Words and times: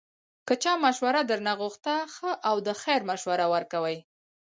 که 0.47 0.53
چا 0.63 0.73
مشوره 0.85 1.21
درنه 1.29 1.53
غوښته، 1.59 1.95
ښه 2.13 2.29
او 2.49 2.55
د 2.67 2.69
خیر 2.81 3.01
مشوره 3.09 3.45
ورکوئ 3.53 3.97